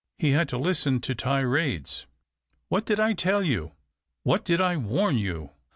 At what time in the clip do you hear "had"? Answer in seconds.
0.31-0.49